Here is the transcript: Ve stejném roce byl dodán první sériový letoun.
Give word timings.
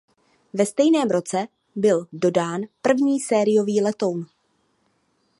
Ve 0.53 0.65
stejném 0.65 1.09
roce 1.09 1.47
byl 1.75 2.07
dodán 2.11 2.61
první 2.81 3.19
sériový 3.19 3.81
letoun. 3.81 4.25